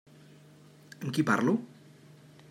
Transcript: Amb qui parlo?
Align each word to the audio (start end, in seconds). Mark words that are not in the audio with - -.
Amb 1.03 1.13
qui 1.17 1.25
parlo? 1.27 1.53